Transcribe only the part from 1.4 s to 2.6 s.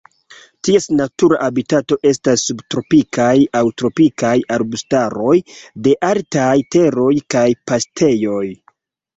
habitato estas